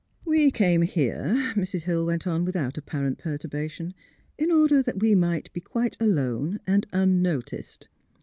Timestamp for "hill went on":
1.83-2.43